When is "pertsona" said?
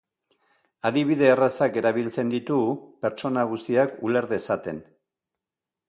3.05-3.45